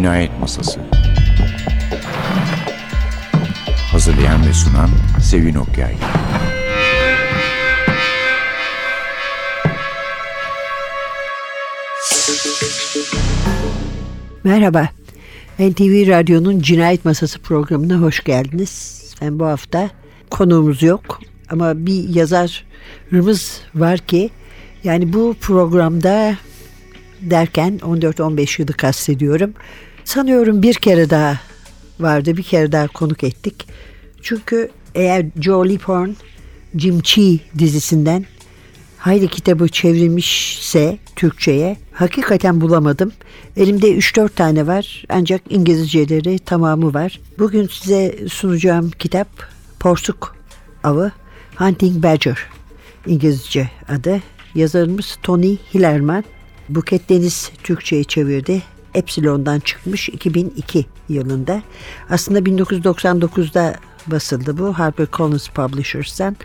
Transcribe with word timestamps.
Cinayet 0.00 0.40
Masası 0.40 0.80
Hazırlayan 3.92 4.46
ve 4.46 4.52
sunan 4.52 4.90
Sevin 5.22 5.54
Okyay 5.54 5.94
Merhaba. 14.44 14.88
NTV 15.58 16.08
Radyo'nun 16.08 16.60
Cinayet 16.60 17.04
Masası 17.04 17.40
programına 17.40 17.96
hoş 17.96 18.24
geldiniz. 18.24 19.04
Ben 19.22 19.38
bu 19.38 19.46
hafta 19.46 19.90
konuğumuz 20.30 20.82
yok 20.82 21.20
ama 21.50 21.86
bir 21.86 22.08
yazarımız 22.08 23.60
var 23.74 23.98
ki 23.98 24.30
yani 24.84 25.12
bu 25.12 25.34
programda 25.40 26.36
derken 27.20 27.78
14-15 27.82 28.62
yılı 28.62 28.72
kastediyorum. 28.72 29.54
Sanıyorum 30.04 30.62
bir 30.62 30.74
kere 30.74 31.10
daha 31.10 31.40
vardı, 32.00 32.36
bir 32.36 32.42
kere 32.42 32.72
daha 32.72 32.88
konuk 32.88 33.24
ettik. 33.24 33.66
Çünkü 34.22 34.70
eğer 34.94 35.26
Joe 35.40 35.68
Liphorn, 35.68 36.10
Jim 36.76 37.00
Chi 37.00 37.40
dizisinden 37.58 38.24
hayli 38.98 39.28
kitabı 39.28 39.68
çevrilmişse 39.68 40.98
Türkçe'ye 41.16 41.76
hakikaten 41.92 42.60
bulamadım. 42.60 43.12
Elimde 43.56 43.98
3-4 43.98 44.28
tane 44.28 44.66
var 44.66 45.04
ancak 45.08 45.42
İngilizceleri 45.50 46.38
tamamı 46.38 46.94
var. 46.94 47.20
Bugün 47.38 47.66
size 47.66 48.28
sunacağım 48.28 48.90
kitap 48.90 49.28
Porsuk 49.80 50.36
Avı 50.84 51.12
Hunting 51.56 52.02
Badger 52.02 52.38
İngilizce 53.06 53.70
adı. 53.88 54.20
Yazarımız 54.54 55.18
Tony 55.22 55.56
Hillerman. 55.74 56.24
Buket 56.68 57.08
Deniz 57.08 57.50
Türkçe'ye 57.62 58.04
çevirdi. 58.04 58.62
Epsilon'dan 58.94 59.60
çıkmış 59.60 60.08
2002 60.08 60.86
yılında. 61.08 61.62
Aslında 62.10 62.38
1999'da 62.38 63.74
basıldı 64.06 64.58
bu 64.58 64.78
HarperCollins 64.78 65.48
Publishers'tan 65.48 66.36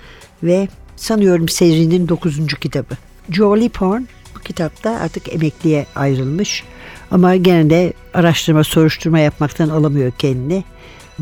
ve 0.44 0.68
sanıyorum 0.96 1.50
serinin 1.50 2.08
9. 2.08 2.48
kitabı. 2.62 2.96
Joe 3.30 3.60
Liphorn 3.60 4.02
bu 4.36 4.40
kitapta 4.40 4.90
artık 4.90 5.34
emekliye 5.34 5.86
ayrılmış 5.96 6.64
ama 7.12 7.36
gene 7.36 7.70
de 7.70 7.94
araştırma 8.14 8.64
soruşturma 8.64 9.20
yapmaktan 9.20 9.70
alamıyor 9.70 10.12
kendini. 10.12 10.64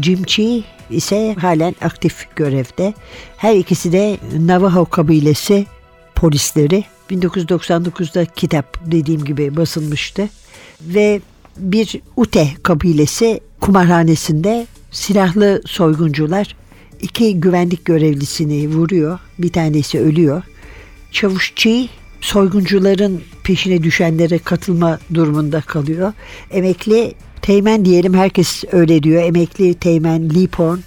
Jim 0.02 0.24
Chi 0.24 0.64
ise 0.90 1.36
halen 1.40 1.76
aktif 1.82 2.36
görevde. 2.36 2.94
Her 3.38 3.56
ikisi 3.56 3.92
de 3.92 4.18
Navajo 4.40 4.86
kabilesi 4.86 5.66
polisleri. 6.16 6.84
1999'da 7.10 8.26
kitap 8.26 8.80
dediğim 8.86 9.26
gibi 9.26 9.56
basılmıştı. 9.56 10.30
Ve 10.82 11.22
bir 11.58 12.02
Ute 12.16 12.48
kabilesi 12.64 13.40
kumarhanesinde 13.62 14.68
silahlı 14.92 15.62
soyguncular 15.66 16.56
iki 17.02 17.40
güvenlik 17.40 17.86
görevlisini 17.86 18.70
vuruyor. 18.70 19.20
Bir 19.40 19.50
tanesi 19.50 20.00
ölüyor. 20.00 20.44
Çavuşçi 21.12 21.90
soyguncuların 22.22 23.22
peşine 23.44 23.84
düşenlere 23.84 24.40
katılma 24.40 25.00
durumunda 25.14 25.62
kalıyor. 25.62 26.14
Emekli 26.52 27.14
teğmen 27.42 27.86
diyelim 27.86 28.14
herkes 28.14 28.64
öyle 28.72 29.04
diyor. 29.04 29.24
Emekli 29.24 29.74
teğmen 29.74 30.36
Lee 30.36 30.48
Porn 30.48 30.80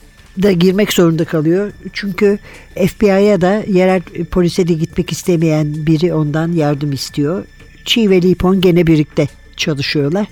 da 0.42 0.52
girmek 0.52 0.92
zorunda 0.92 1.24
kalıyor. 1.24 1.72
Çünkü 1.92 2.38
FBI'ya 2.74 3.40
da 3.40 3.64
yerel 3.68 4.02
polise 4.30 4.68
de 4.68 4.72
gitmek 4.72 5.12
istemeyen 5.12 5.86
biri 5.86 6.14
ondan 6.14 6.52
yardım 6.52 6.92
istiyor. 6.92 7.44
Chi 7.84 8.10
ve 8.10 8.22
Lee 8.22 8.34
Porn 8.34 8.60
gene 8.60 8.86
birlikte 8.86 9.28
çalışıyorlar. 9.56 10.26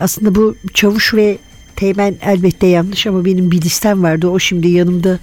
Aslında 0.00 0.34
bu 0.34 0.56
çavuş 0.74 1.14
ve 1.14 1.38
teğmen 1.76 2.16
elbette 2.22 2.66
yanlış 2.66 3.06
ama 3.06 3.24
benim 3.24 3.50
bir 3.50 3.62
listem 3.62 4.02
vardı. 4.02 4.28
O 4.28 4.38
şimdi 4.38 4.68
yanımda 4.68 5.18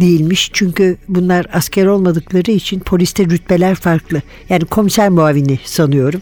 değilmiş. 0.00 0.50
Çünkü 0.52 0.96
bunlar 1.08 1.46
asker 1.52 1.86
olmadıkları 1.86 2.50
için 2.50 2.80
poliste 2.80 3.24
rütbeler 3.24 3.74
farklı. 3.74 4.22
Yani 4.48 4.64
komiser 4.64 5.08
muavini 5.08 5.58
sanıyorum. 5.64 6.20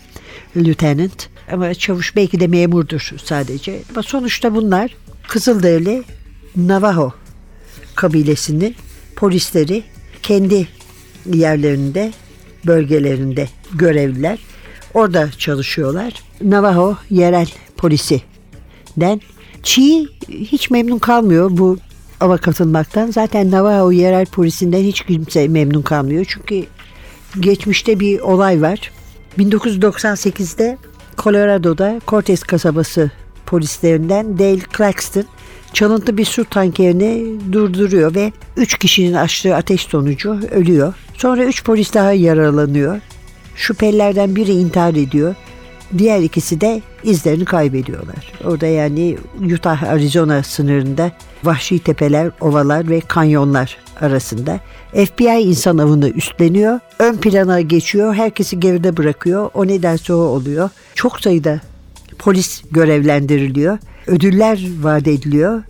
Lieutenant. 0.56 1.28
Ama 1.52 1.74
çavuş 1.74 2.16
belki 2.16 2.40
de 2.40 2.46
memurdur 2.46 3.10
sadece. 3.24 3.80
Ama 3.90 4.02
sonuçta 4.02 4.54
bunlar 4.54 4.96
Kızılderili 5.28 6.04
Navajo 6.56 7.12
kabilesinin 7.94 8.76
polisleri 9.16 9.82
kendi 10.22 10.68
yerlerinde, 11.32 12.12
bölgelerinde 12.66 13.48
görevliler. 13.74 14.38
Orada 14.94 15.30
çalışıyorlar. 15.38 16.22
Navajo 16.42 16.96
yerel 17.10 17.48
polisinden 17.76 19.20
Çi 19.62 20.06
hiç 20.28 20.70
memnun 20.70 20.98
kalmıyor 20.98 21.50
bu 21.52 21.78
ava 22.20 22.36
katılmaktan. 22.36 23.10
Zaten 23.10 23.50
Navajo 23.50 23.90
yerel 23.90 24.26
polisinden 24.26 24.82
hiç 24.82 25.00
kimse 25.00 25.48
memnun 25.48 25.82
kalmıyor. 25.82 26.24
Çünkü 26.28 26.64
geçmişte 27.40 28.00
bir 28.00 28.20
olay 28.20 28.62
var. 28.62 28.92
1998'de 29.38 30.78
Colorado'da 31.18 32.00
Cortez 32.08 32.42
kasabası 32.42 33.10
polislerinden 33.46 34.38
Dale 34.38 34.60
Claxton 34.76 35.24
çalıntı 35.72 36.16
bir 36.16 36.24
su 36.24 36.44
tankerini 36.44 37.40
durduruyor 37.52 38.14
ve 38.14 38.32
3 38.56 38.78
kişinin 38.78 39.12
açtığı 39.12 39.56
ateş 39.56 39.80
sonucu 39.80 40.40
ölüyor. 40.50 40.94
Sonra 41.14 41.44
3 41.44 41.64
polis 41.64 41.94
daha 41.94 42.12
yaralanıyor. 42.12 43.00
Şüphelilerden 43.56 44.36
biri 44.36 44.52
intihar 44.52 44.94
ediyor. 44.94 45.34
Diğer 45.98 46.20
ikisi 46.20 46.60
de 46.60 46.82
izlerini 47.04 47.44
kaybediyorlar. 47.44 48.32
Orada 48.44 48.66
yani 48.66 49.18
Utah 49.54 49.82
Arizona 49.82 50.42
sınırında 50.42 51.12
vahşi 51.44 51.78
tepeler, 51.78 52.30
ovalar 52.40 52.88
ve 52.88 53.00
kanyonlar 53.00 53.76
arasında. 54.00 54.60
FBI 54.92 55.40
insan 55.40 55.78
avını 55.78 56.08
üstleniyor. 56.08 56.80
Ön 56.98 57.16
plana 57.16 57.60
geçiyor. 57.60 58.14
Herkesi 58.14 58.60
geride 58.60 58.96
bırakıyor. 58.96 59.50
O 59.54 59.66
nedense 59.66 60.14
o 60.14 60.16
oluyor. 60.16 60.70
Çok 60.94 61.20
sayıda 61.20 61.60
polis 62.18 62.62
görevlendiriliyor. 62.70 63.78
Ödüller 64.06 64.66
vaat 64.80 65.08
ediliyor. 65.08 65.62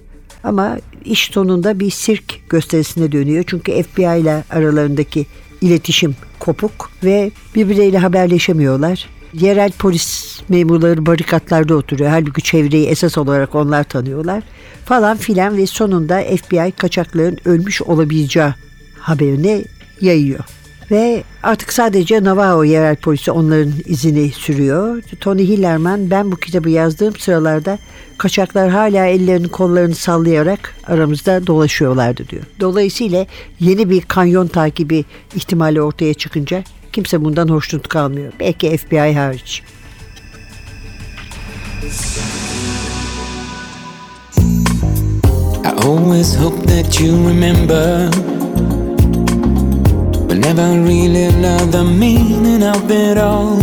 Ama 0.45 0.79
iş 1.05 1.31
sonunda 1.33 1.81
bir 1.81 1.91
sirk 1.91 2.51
gösterisine 2.51 3.13
dönüyor. 3.13 3.45
Çünkü 3.47 3.83
FBI 3.83 4.03
ile 4.03 4.45
aralarındaki 4.51 5.27
iletişim 5.61 6.17
kopuk 6.43 6.91
ve 7.05 7.31
birbirleriyle 7.55 7.99
haberleşemiyorlar. 7.99 9.09
Yerel 9.33 9.73
polis 9.73 10.41
memurları 10.49 11.07
barikatlarda 11.07 11.75
oturuyor. 11.75 12.11
Halbuki 12.11 12.43
çevreyi 12.43 12.87
esas 12.87 13.19
olarak 13.19 13.55
onlar 13.55 13.85
tanıyorlar. 13.85 14.43
Falan 14.85 15.17
filan 15.17 15.57
ve 15.57 15.67
sonunda 15.67 16.23
FBI 16.23 16.73
kaçakların 16.73 17.39
ölmüş 17.45 17.83
olabileceği 17.83 18.55
haberini 18.99 19.65
yayıyor. 20.01 20.45
Ve 20.93 21.25
artık 21.43 21.73
sadece 21.73 22.25
Navajo 22.25 22.65
yerel 22.65 22.97
polisi 22.97 23.31
onların 23.31 23.73
izini 23.87 24.31
sürüyor. 24.31 25.03
Tony 25.21 25.43
Hillerman 25.43 26.11
ben 26.11 26.33
bu 26.33 26.37
kitabı 26.37 26.71
yazdığım 26.71 27.17
sıralarda 27.17 27.79
kaçaklar 28.19 28.71
hala 28.71 29.07
ellerini 29.07 29.49
kollarını 29.49 29.95
sallayarak 29.95 30.75
aramızda 30.87 31.47
dolaşıyorlardı 31.47 32.29
diyor. 32.29 32.43
Dolayısıyla 32.61 33.27
yeni 33.61 33.91
bir 33.91 34.01
kanyon 34.01 34.47
takibi 34.47 35.05
ihtimali 35.35 35.83
ortaya 35.83 36.15
çıkınca 36.15 36.65
kimse 36.93 37.25
bundan 37.25 37.49
hoşnut 37.49 37.89
kalmıyor. 37.89 38.33
Belki 38.41 38.77
FBI 38.77 39.15
hariç. 39.15 39.63
I 45.65 45.87
always 45.87 46.37
hope 46.37 46.67
that 46.67 47.01
you 47.01 47.29
remember 47.29 48.09
But 50.33 50.39
never 50.39 50.81
really 50.81 51.29
know 51.43 51.59
the 51.67 51.85
meaning 51.85 52.63
of 52.63 52.91
it 52.91 53.19
all. 53.19 53.59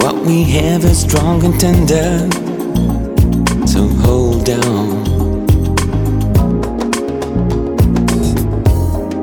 What 0.00 0.24
we 0.24 0.42
have 0.44 0.82
is 0.86 1.02
strong 1.02 1.44
and 1.44 1.60
tender 1.60 2.26
So 3.66 3.86
hold 4.04 4.48
on 4.48 4.88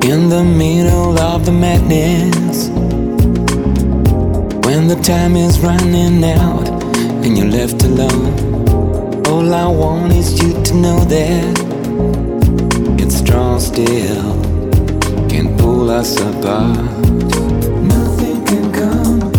In 0.04 0.28
the 0.28 0.44
middle 0.44 1.18
of 1.18 1.44
the 1.44 1.50
madness 1.50 2.68
When 4.64 4.86
the 4.86 5.00
time 5.02 5.34
is 5.34 5.58
running 5.58 6.22
out 6.22 6.68
And 7.24 7.36
you're 7.36 7.50
left 7.50 7.82
alone 7.82 8.46
all 9.26 9.52
I 9.52 9.66
want 9.66 10.12
is 10.12 10.40
you 10.40 10.52
to 10.62 10.74
know 10.74 11.00
that 11.00 11.58
it's 13.00 13.16
strong 13.16 13.58
still, 13.58 14.55
can 15.36 15.54
pull 15.58 15.90
us 15.90 16.18
apart. 16.18 16.78
Nothing 17.92 18.42
can 18.46 18.72
come, 18.72 19.35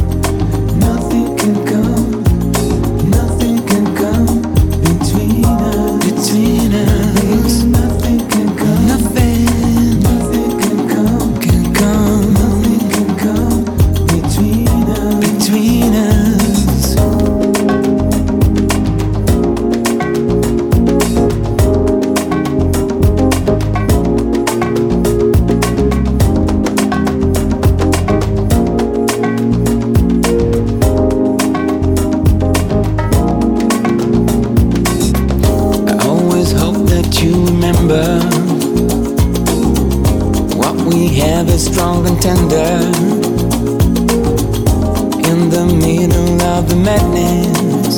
madness, 46.88 47.98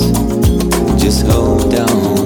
just 1.00 1.24
hold 1.28 1.76
on. 1.76 2.18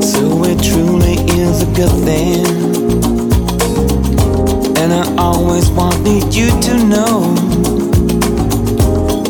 So 0.00 0.44
it 0.44 0.62
truly 0.62 1.16
is 1.42 1.62
a 1.62 1.70
good 1.74 1.96
thing. 2.06 2.46
And 4.76 4.92
I 4.92 5.04
always 5.18 5.68
wanted 5.70 6.32
you 6.32 6.48
to 6.68 6.74
know 6.84 7.34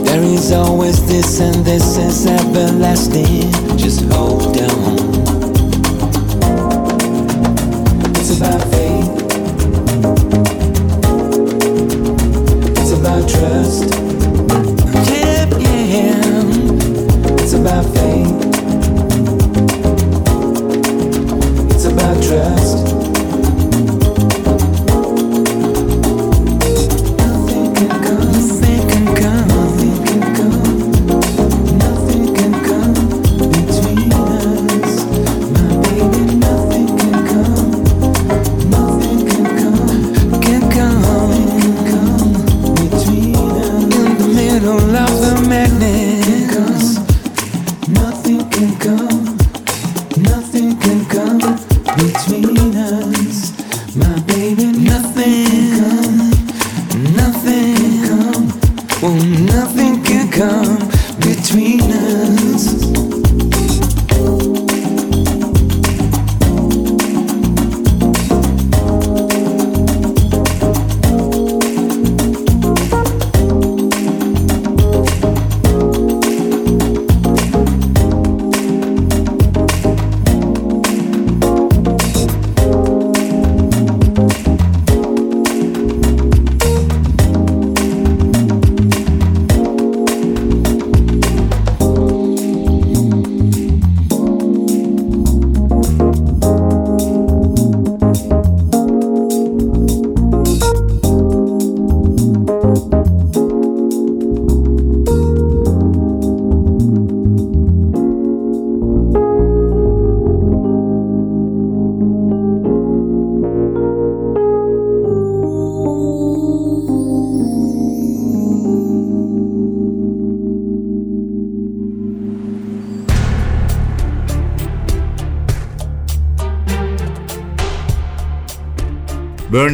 there 0.04 0.22
is 0.22 0.52
always 0.52 1.08
this, 1.08 1.40
and 1.40 1.64
this 1.64 1.96
is 1.96 2.26
everlasting. 2.26 3.50
Just 3.78 4.02
hold 4.12 4.54
on. 4.58 4.84
It's 8.16 8.36
about 8.36 8.73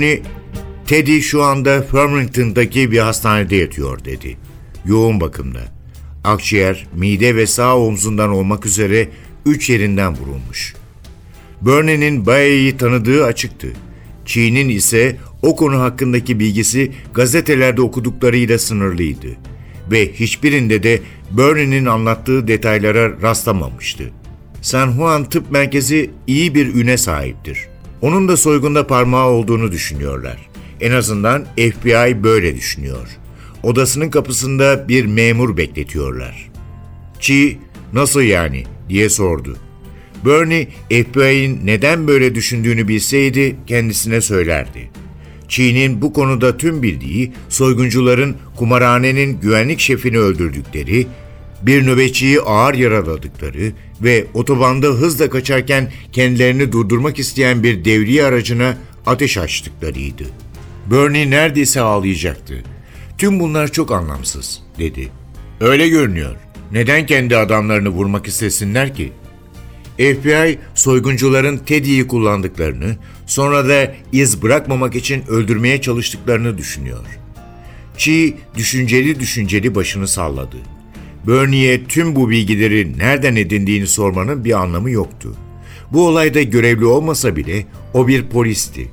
Bernie, 0.01 0.23
Teddy 0.87 1.21
şu 1.21 1.43
anda 1.43 1.83
Farmington'daki 1.83 2.91
bir 2.91 2.99
hastanede 2.99 3.57
yatıyor 3.57 4.05
dedi. 4.05 4.37
Yoğun 4.85 5.21
bakımda. 5.21 5.61
Akciğer, 6.25 6.87
mide 6.95 7.37
ve 7.37 7.47
sağ 7.47 7.77
omzundan 7.77 8.31
olmak 8.31 8.67
üzere 8.67 9.09
üç 9.47 9.71
yerinden 9.71 10.17
vurulmuş. 10.17 10.75
Bernie'nin 11.61 12.27
Baya'yı 12.27 12.77
tanıdığı 12.77 13.25
açıktı. 13.25 13.69
Çiğ'nin 14.27 14.69
ise 14.69 15.17
o 15.43 15.57
konu 15.57 15.81
hakkındaki 15.81 16.41
bilgisi 16.41 16.93
gazetelerde 17.15 17.83
okuduklarıyla 17.83 18.59
sınırlıydı. 18.59 19.29
Ve 19.91 20.13
hiçbirinde 20.13 20.83
de 20.83 21.01
Bernie'nin 21.31 21.87
anlattığı 21.87 22.49
detaylara 22.49 23.23
rastlamamıştı. 23.23 24.11
San 24.63 24.93
Juan 24.93 25.25
Tıp 25.25 25.51
Merkezi 25.51 26.11
iyi 26.27 26.55
bir 26.55 26.75
üne 26.75 26.97
sahiptir. 26.97 27.70
Onun 28.03 28.29
da 28.29 28.37
soygunda 28.37 28.87
parmağı 28.87 29.27
olduğunu 29.27 29.73
düşünüyorlar. 29.73 30.37
En 30.81 30.91
azından 30.91 31.45
FBI 31.45 32.25
böyle 32.25 32.57
düşünüyor. 32.57 33.09
Odasının 33.63 34.11
kapısında 34.11 34.89
bir 34.89 35.05
memur 35.05 35.57
bekletiyorlar. 35.57 36.51
Chi, 37.21 37.59
nasıl 37.93 38.21
yani 38.23 38.65
diye 38.89 39.09
sordu. 39.09 39.57
Bernie, 40.27 40.69
FBI'nin 40.89 41.67
neden 41.67 42.09
böyle 42.09 42.35
düşündüğünü 42.35 42.89
bilseydi 42.89 43.57
kendisine 43.67 44.21
söylerdi. 44.21 44.91
Chi'nin 45.49 46.03
bu 46.03 46.13
konuda 46.13 46.57
tüm 46.57 46.83
bildiği 46.83 47.33
soyguncuların 47.49 48.37
kumarhanenin 48.57 49.41
güvenlik 49.41 49.81
şefini 49.81 50.19
öldürdükleri, 50.19 51.07
bir 51.63 51.87
nöbetçiyi 51.87 52.41
ağır 52.41 52.75
yaraladıkları 52.75 53.73
ve 54.03 54.27
otobanda 54.35 54.87
hızla 54.87 55.31
kaçarken 55.31 55.93
kendilerini 56.13 56.73
durdurmak 56.73 57.19
isteyen 57.19 57.63
bir 57.63 57.85
devriye 57.85 58.25
aracına 58.25 58.77
ateş 59.07 59.39
açtıklarıydı. 59.39 60.25
Bernie 60.91 61.31
neredeyse 61.31 61.81
ağlayacaktı. 61.81 62.65
Tüm 63.19 63.41
bunlar 63.41 63.73
çok 63.73 63.93
anlamsız, 63.93 64.63
dedi. 64.79 65.09
Öyle 65.61 65.89
görünüyor. 65.89 66.37
Neden 66.73 67.07
kendi 67.07 67.37
adamlarını 67.37 67.89
vurmak 67.89 68.27
istesinler 68.27 68.95
ki? 68.95 69.13
FBI 69.97 70.59
soyguncuların 70.75 71.57
Teddy'yi 71.57 72.07
kullandıklarını, 72.07 72.97
sonra 73.27 73.69
da 73.69 73.95
iz 74.13 74.43
bırakmamak 74.43 74.97
için 74.97 75.25
öldürmeye 75.29 75.81
çalıştıklarını 75.81 76.59
düşünüyor. 76.59 77.05
Chi 77.97 78.37
düşünceli 78.57 79.21
düşünceli 79.21 79.75
başını 79.75 80.09
salladı. 80.09 80.57
Bernie'ye 81.27 81.85
tüm 81.85 82.17
bu 82.17 82.31
bilgileri 82.31 82.99
nereden 82.99 83.37
edindiğini 83.37 83.87
sormanın 83.87 84.45
bir 84.45 84.61
anlamı 84.63 84.91
yoktu. 84.91 85.37
Bu 85.93 86.07
olayda 86.07 86.43
görevli 86.43 86.85
olmasa 86.85 87.37
bile 87.37 87.67
o 87.95 88.09
bir 88.09 88.27
polisti 88.27 88.89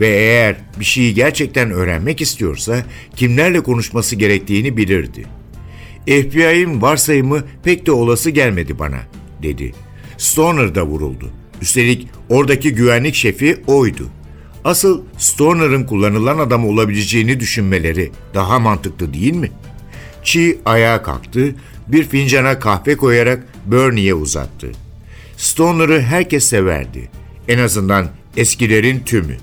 ve 0.00 0.08
eğer 0.08 0.56
bir 0.80 0.84
şeyi 0.84 1.14
gerçekten 1.14 1.70
öğrenmek 1.70 2.20
istiyorsa 2.20 2.84
kimlerle 3.16 3.60
konuşması 3.60 4.16
gerektiğini 4.16 4.76
bilirdi. 4.76 5.24
FBI'ın 6.06 6.82
varsayımı 6.82 7.44
pek 7.64 7.86
de 7.86 7.92
olası 7.92 8.30
gelmedi 8.30 8.78
bana, 8.78 8.98
dedi. 9.42 9.72
Stoner 10.18 10.74
da 10.74 10.86
vuruldu. 10.86 11.30
Üstelik 11.62 12.08
oradaki 12.28 12.74
güvenlik 12.74 13.14
şefi 13.14 13.56
oydu. 13.66 14.08
Asıl 14.64 15.02
Stoner'ın 15.18 15.84
kullanılan 15.84 16.38
adam 16.38 16.66
olabileceğini 16.66 17.40
düşünmeleri 17.40 18.10
daha 18.34 18.58
mantıklı 18.58 19.14
değil 19.14 19.34
mi? 19.34 19.50
Chi 20.24 20.58
ayağa 20.64 21.02
kalktı, 21.02 21.54
bir 21.88 22.04
fincana 22.04 22.58
kahve 22.58 22.96
koyarak 22.96 23.42
Bernie'ye 23.66 24.14
uzattı. 24.14 24.72
Stoner'ı 25.36 26.00
herkes 26.00 26.44
severdi. 26.44 27.10
En 27.48 27.58
azından 27.58 28.08
eskilerin 28.36 29.00
tümü. 29.00 29.36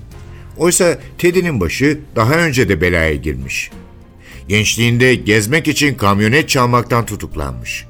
Oysa 0.56 0.98
Teddy'nin 1.18 1.60
başı 1.60 2.00
daha 2.16 2.34
önce 2.34 2.68
de 2.68 2.80
belaya 2.80 3.14
girmiş. 3.14 3.70
Gençliğinde 4.48 5.14
gezmek 5.14 5.68
için 5.68 5.94
kamyonet 5.94 6.48
çalmaktan 6.48 7.06
tutuklanmış. 7.06 7.86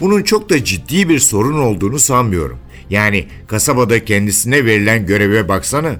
Bunun 0.00 0.22
çok 0.22 0.50
da 0.50 0.64
ciddi 0.64 1.08
bir 1.08 1.18
sorun 1.18 1.58
olduğunu 1.58 1.98
sanmıyorum. 1.98 2.58
Yani 2.90 3.26
kasabada 3.46 4.04
kendisine 4.04 4.64
verilen 4.64 5.06
göreve 5.06 5.48
baksana. 5.48 5.96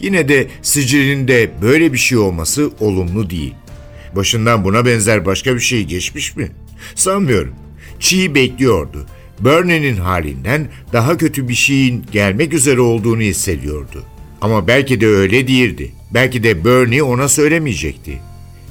Yine 0.00 0.28
de 0.28 0.46
sicilinde 0.62 1.50
böyle 1.62 1.92
bir 1.92 1.98
şey 1.98 2.18
olması 2.18 2.70
olumlu 2.80 3.30
değil. 3.30 3.54
Başından 4.16 4.64
buna 4.64 4.86
benzer 4.86 5.26
başka 5.26 5.54
bir 5.54 5.60
şey 5.60 5.84
geçmiş 5.84 6.36
mi? 6.36 6.50
Sanmıyorum. 6.94 7.54
Çiğ 8.00 8.34
bekliyordu 8.34 9.06
Burney'nin 9.40 9.96
halinden 9.96 10.68
daha 10.92 11.16
kötü 11.16 11.48
bir 11.48 11.54
şeyin 11.54 12.04
gelmek 12.12 12.54
üzere 12.54 12.80
olduğunu 12.80 13.20
hissediyordu. 13.20 14.02
Ama 14.40 14.68
belki 14.68 15.00
de 15.00 15.06
öyle 15.06 15.48
değildi. 15.48 15.92
Belki 16.14 16.42
de 16.42 16.64
Bernie 16.64 17.02
ona 17.02 17.28
söylemeyecekti. 17.28 18.18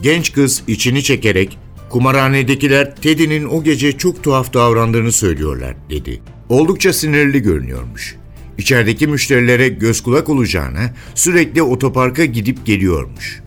Genç 0.01 0.33
kız 0.33 0.63
içini 0.67 1.03
çekerek 1.03 1.57
kumarhanedekiler 1.89 2.95
Teddy'nin 2.95 3.45
o 3.45 3.63
gece 3.63 3.97
çok 3.97 4.23
tuhaf 4.23 4.53
davrandığını 4.53 5.12
söylüyorlar 5.12 5.75
dedi. 5.89 6.21
Oldukça 6.50 6.93
sinirli 6.93 7.41
görünüyormuş. 7.41 8.15
İçerideki 8.57 9.07
müşterilere 9.07 9.67
göz 9.67 10.03
kulak 10.03 10.29
olacağına 10.29 10.93
sürekli 11.15 11.62
otoparka 11.62 12.25
gidip 12.25 12.65
geliyormuş. 12.65 13.42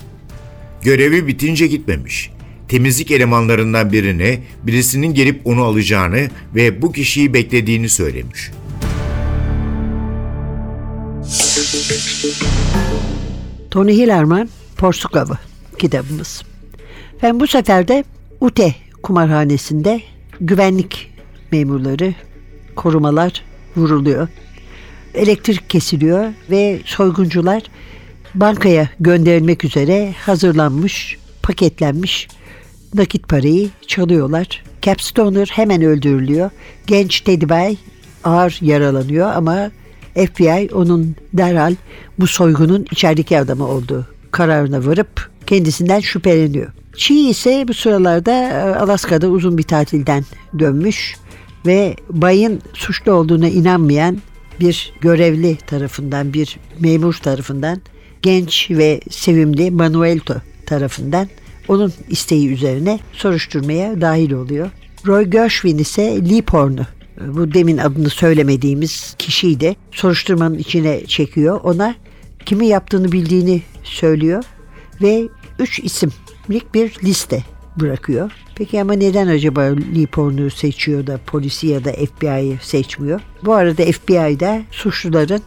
Görevi 0.86 1.26
bitince 1.26 1.66
gitmemiş. 1.66 2.30
Temizlik 2.68 3.10
elemanlarından 3.10 3.92
birine 3.92 4.38
birisinin 4.62 5.14
gelip 5.14 5.46
onu 5.46 5.64
alacağını 5.64 6.30
ve 6.54 6.82
bu 6.82 6.92
kişiyi 6.92 7.34
beklediğini 7.34 7.88
söylemiş. 7.88 8.50
Tony 13.70 13.92
Hillerman 13.92 14.48
Porsuk 14.76 15.16
Avı 15.16 15.38
kitabımız. 15.78 16.42
Ben 17.22 17.40
bu 17.40 17.46
sefer 17.46 17.88
de 17.88 18.04
Ute 18.40 18.74
kumarhanesinde 19.02 20.00
güvenlik 20.40 21.10
memurları, 21.52 22.14
korumalar 22.76 23.44
vuruluyor. 23.76 24.28
Elektrik 25.14 25.70
kesiliyor 25.70 26.32
ve 26.50 26.80
soyguncular 26.84 27.62
bankaya 28.34 28.88
gönderilmek 29.00 29.64
üzere 29.64 30.14
hazırlanmış, 30.26 31.18
paketlenmiş 31.42 32.28
nakit 32.94 33.28
parayı 33.28 33.70
çalıyorlar. 33.86 34.64
Capstoner 34.82 35.50
hemen 35.52 35.82
öldürülüyor. 35.82 36.50
Genç 36.86 37.20
Teddy 37.20 37.48
Bay 37.48 37.76
ağır 38.24 38.58
yaralanıyor 38.60 39.32
ama 39.34 39.70
FBI 40.16 40.68
onun 40.74 41.16
derhal 41.32 41.74
bu 42.18 42.26
soygunun 42.26 42.86
içerideki 42.90 43.38
adamı 43.38 43.68
olduğu 43.68 44.06
kararına 44.30 44.86
varıp 44.86 45.30
kendisinden 45.46 46.00
şüpheleniyor. 46.00 46.72
Chi 46.96 47.28
ise 47.28 47.64
bu 47.68 47.74
sıralarda 47.74 48.32
e, 48.32 48.78
Alaska'da 48.78 49.28
uzun 49.28 49.58
bir 49.58 49.62
tatilden 49.62 50.24
dönmüş 50.58 51.16
ve 51.66 51.96
Bay'ın 52.10 52.60
suçlu 52.74 53.12
olduğuna 53.12 53.48
inanmayan 53.48 54.18
bir 54.60 54.92
görevli 55.00 55.56
tarafından, 55.56 56.32
bir 56.32 56.58
memur 56.80 57.14
tarafından, 57.14 57.80
genç 58.26 58.70
ve 58.70 59.00
sevimli 59.10 59.70
Manuelto 59.70 60.34
tarafından 60.66 61.28
onun 61.68 61.92
isteği 62.08 62.48
üzerine 62.48 63.00
soruşturmaya 63.12 64.00
dahil 64.00 64.32
oluyor. 64.32 64.70
Roy 65.06 65.24
Gershwin 65.24 65.78
ise 65.78 66.02
Lee 66.30 66.42
Porn'u 66.42 66.86
bu 67.20 67.54
demin 67.54 67.78
adını 67.78 68.10
söylemediğimiz 68.10 69.14
kişiyi 69.18 69.60
de 69.60 69.76
soruşturmanın 69.92 70.58
içine 70.58 71.06
çekiyor. 71.06 71.60
Ona 71.64 71.94
kimi 72.46 72.66
yaptığını 72.66 73.12
bildiğini 73.12 73.62
söylüyor 73.84 74.44
ve 75.02 75.28
üç 75.58 75.78
isimlik 75.78 76.74
bir 76.74 76.94
liste 77.04 77.44
bırakıyor. 77.76 78.32
Peki 78.54 78.80
ama 78.80 78.92
neden 78.92 79.26
acaba 79.26 79.60
Lee 79.60 80.06
Porn'u 80.06 80.50
seçiyor 80.50 81.06
da 81.06 81.20
polisi 81.26 81.66
ya 81.66 81.84
da 81.84 81.92
FBI'yi 81.92 82.58
seçmiyor? 82.62 83.20
Bu 83.44 83.54
arada 83.54 83.82
FBI'da 83.84 84.62
suçluların 84.70 85.42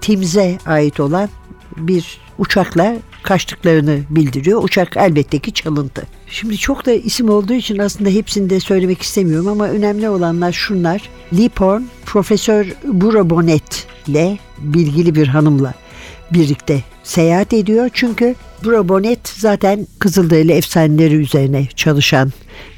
Tims'e 0.00 0.58
ait 0.66 1.00
olan 1.00 1.28
bir 1.76 2.18
uçakla 2.38 2.96
kaçtıklarını 3.22 4.00
bildiriyor. 4.10 4.64
Uçak 4.64 4.96
elbette 4.96 5.38
ki 5.38 5.52
çalıntı. 5.52 6.06
Şimdi 6.26 6.58
çok 6.58 6.86
da 6.86 6.92
isim 6.92 7.30
olduğu 7.30 7.52
için 7.52 7.78
aslında 7.78 8.10
hepsini 8.10 8.50
de 8.50 8.60
söylemek 8.60 9.02
istemiyorum 9.02 9.48
ama 9.48 9.68
önemli 9.68 10.08
olanlar 10.08 10.52
şunlar. 10.52 11.02
Lee 11.38 11.48
Porn, 11.48 11.82
Profesör 12.06 12.66
Bura 12.84 13.30
Bonnet 13.30 13.86
ile 14.06 14.38
bilgili 14.58 15.14
bir 15.14 15.26
hanımla 15.26 15.74
birlikte 16.30 16.82
seyahat 17.02 17.52
ediyor. 17.52 17.90
Çünkü 17.92 18.34
Bura 18.64 18.88
Bonnet 18.88 19.28
zaten 19.28 19.86
Kızılderili 19.98 20.52
efsaneleri 20.52 21.14
üzerine 21.14 21.66
çalışan 21.76 22.32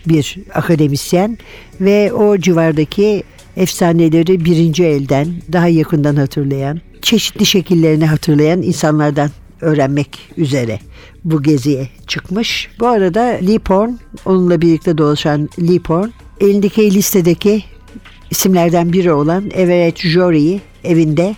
bir 0.06 0.36
akademisyen 0.54 1.38
ve 1.80 2.12
o 2.12 2.38
civardaki 2.38 3.22
efsaneleri 3.56 4.44
birinci 4.44 4.84
elden 4.84 5.28
daha 5.52 5.68
yakından 5.68 6.16
hatırlayan, 6.16 6.80
çeşitli 7.02 7.46
şekillerini 7.46 8.06
hatırlayan 8.06 8.62
insanlardan 8.62 9.30
öğrenmek 9.60 10.18
üzere 10.36 10.78
bu 11.24 11.42
geziye 11.42 11.88
çıkmış. 12.06 12.68
Bu 12.80 12.86
arada 12.86 13.20
Lee 13.20 13.58
Porn, 13.58 13.90
onunla 14.24 14.60
birlikte 14.60 14.98
dolaşan 14.98 15.48
Lee 15.60 15.78
Porn, 15.78 16.08
elindeki 16.40 16.94
listedeki 16.94 17.64
isimlerden 18.30 18.92
biri 18.92 19.12
olan 19.12 19.50
Everett 19.54 19.98
Jory'i 19.98 20.60
evinde 20.84 21.36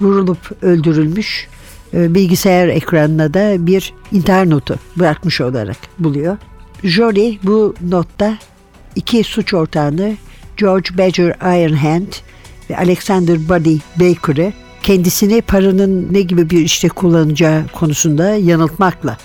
vurulup 0.00 0.62
öldürülmüş 0.62 1.48
e, 1.94 2.14
bilgisayar 2.14 2.68
ekranına 2.68 3.34
da 3.34 3.66
bir 3.66 3.94
intihar 4.12 4.50
notu 4.50 4.78
bırakmış 4.96 5.40
olarak 5.40 5.76
buluyor. 5.98 6.36
Jory 6.84 7.38
bu 7.42 7.74
notta 7.88 8.38
iki 8.96 9.24
suç 9.24 9.54
ortağını 9.54 10.16
George 10.60 10.98
Badger 10.98 11.36
Ironhand 11.58 12.12
ve 12.70 12.76
Alexander 12.76 13.48
Buddy 13.48 13.76
Baker'ı 13.96 14.52
kendisini 14.82 15.42
paranın 15.42 16.08
ne 16.12 16.20
gibi 16.20 16.50
bir 16.50 16.60
işte 16.60 16.88
kullanacağı 16.88 17.66
konusunda 17.72 18.34
yanıltmakla 18.34 19.16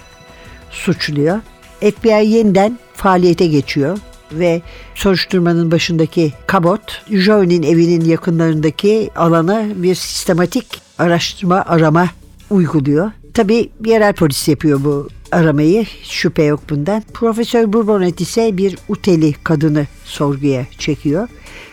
suçluyor. 0.71 1.39
FBI 1.81 2.27
yeniden 2.27 2.79
faaliyete 2.93 3.47
geçiyor 3.47 3.97
ve 4.31 4.61
soruşturmanın 4.95 5.71
başındaki 5.71 6.33
Kabot, 6.47 7.01
Joe'nin 7.09 7.63
evinin 7.63 8.05
yakınlarındaki 8.05 9.09
alana 9.15 9.65
bir 9.75 9.95
sistematik 9.95 10.81
araştırma 10.97 11.63
arama 11.67 12.07
uyguluyor. 12.49 13.11
Tabi 13.35 13.69
yerel 13.85 14.13
polis 14.13 14.47
yapıyor 14.47 14.83
bu 14.83 15.09
aramayı. 15.31 15.85
Şüphe 16.03 16.43
yok 16.43 16.59
bundan. 16.69 17.03
Profesör 17.13 17.73
Bourbonet 17.73 18.21
ise 18.21 18.57
bir 18.57 18.77
uteli 18.89 19.33
kadını 19.33 19.87
sorguya 20.05 20.65
çekiyor. 20.77 21.27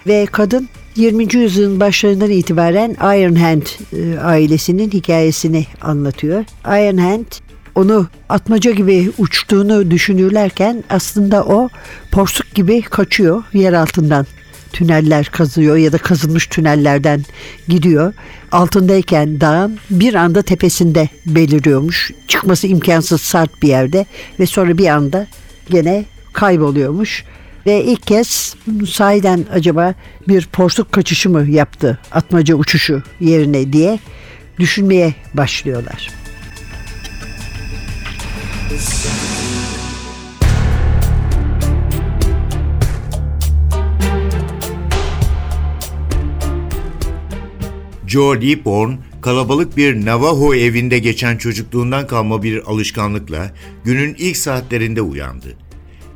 Ve 0.06 0.26
kadın 0.26 0.68
20. 0.96 1.34
yüzyılın 1.34 1.80
başlarından 1.80 2.30
itibaren 2.30 2.90
Iron 2.90 3.34
Hand 3.34 3.62
e, 3.92 4.18
ailesinin 4.18 4.90
hikayesini 4.90 5.66
anlatıyor. 5.80 6.44
Iron 6.66 6.96
Hand 6.96 7.26
onu 7.74 8.06
atmaca 8.28 8.70
gibi 8.70 9.10
uçtuğunu 9.18 9.90
düşünürlerken 9.90 10.84
aslında 10.90 11.44
o 11.44 11.68
porsuk 12.12 12.54
gibi 12.54 12.82
kaçıyor 12.82 13.42
yer 13.52 13.72
altından 13.72 14.26
tüneller 14.72 15.26
kazıyor 15.26 15.76
ya 15.76 15.92
da 15.92 15.98
kazılmış 15.98 16.46
tünellerden 16.46 17.24
gidiyor. 17.68 18.14
Altındayken 18.52 19.40
dağın 19.40 19.78
bir 19.90 20.14
anda 20.14 20.42
tepesinde 20.42 21.08
beliriyormuş. 21.26 22.10
Çıkması 22.28 22.66
imkansız 22.66 23.20
sert 23.20 23.62
bir 23.62 23.68
yerde 23.68 24.06
ve 24.40 24.46
sonra 24.46 24.78
bir 24.78 24.86
anda 24.86 25.26
gene 25.70 26.04
kayboluyormuş. 26.32 27.24
Ve 27.66 27.84
ilk 27.84 28.06
kez 28.06 28.54
sahiden 28.88 29.44
acaba 29.52 29.94
bir 30.28 30.46
porsuk 30.46 30.92
kaçışı 30.92 31.30
mı 31.30 31.50
yaptı 31.50 31.98
atmaca 32.12 32.54
uçuşu 32.54 33.02
yerine 33.20 33.72
diye 33.72 33.98
düşünmeye 34.58 35.14
başlıyorlar. 35.34 36.10
Joe 48.12 48.40
Leaporn, 48.42 48.92
kalabalık 49.22 49.76
bir 49.76 50.06
Navajo 50.06 50.54
evinde 50.54 50.98
geçen 50.98 51.36
çocukluğundan 51.36 52.06
kalma 52.06 52.42
bir 52.42 52.70
alışkanlıkla 52.70 53.52
günün 53.84 54.14
ilk 54.18 54.36
saatlerinde 54.36 55.02
uyandı. 55.02 55.56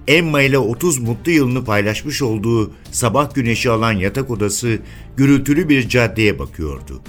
Emma 0.08 0.42
ile 0.42 0.58
30 0.58 0.98
mutlu 0.98 1.32
yılını 1.32 1.64
paylaşmış 1.64 2.22
olduğu 2.22 2.72
sabah 2.92 3.34
güneşi 3.34 3.70
alan 3.70 3.92
yatak 3.92 4.30
odası 4.30 4.78
gürültülü 5.16 5.68
bir 5.68 5.88
caddeye 5.88 6.38
bakıyordu. 6.38 7.02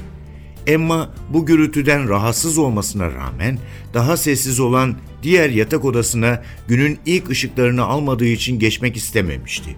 Emma 0.67 1.13
bu 1.34 1.46
gürültüden 1.46 2.10
rahatsız 2.10 2.58
olmasına 2.58 3.12
rağmen 3.12 3.60
daha 3.94 4.17
sessiz 4.17 4.60
olan 4.60 4.96
diğer 5.24 5.50
yatak 5.50 5.86
odasına 5.86 6.44
günün 6.67 7.00
ilk 7.06 7.29
ışıklarını 7.29 7.84
almadığı 7.84 8.27
için 8.27 8.60
geçmek 8.60 8.98
istememişti. 8.98 9.75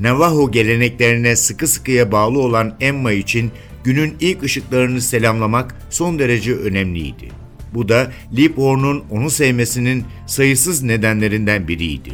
Navajo 0.00 0.50
geleneklerine 0.50 1.36
sıkı 1.36 1.66
sıkıya 1.66 2.12
bağlı 2.12 2.38
olan 2.38 2.76
Emma 2.80 3.12
için 3.12 3.52
günün 3.84 4.16
ilk 4.20 4.42
ışıklarını 4.42 5.00
selamlamak 5.00 5.76
son 5.90 6.18
derece 6.18 6.54
önemliydi. 6.54 7.28
Bu 7.74 7.88
da 7.88 8.12
Leaphorn'un 8.36 9.04
onu 9.10 9.30
sevmesinin 9.30 10.04
sayısız 10.26 10.82
nedenlerinden 10.82 11.68
biriydi. 11.68 12.10